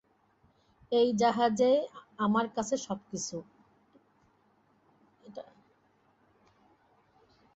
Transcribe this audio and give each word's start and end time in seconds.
এই 0.91 1.07
জাহাজই 1.13 1.77
আমার 2.17 2.45
কাছে 2.55 2.75
সবকিছু। 2.77 3.37